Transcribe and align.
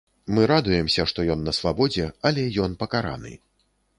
Мы 0.35 0.45
радуемся, 0.51 1.05
што 1.11 1.25
ён 1.33 1.43
на 1.49 1.53
свабодзе, 1.59 2.09
але 2.29 2.47
ён 2.69 2.75
пакараны. 2.83 3.37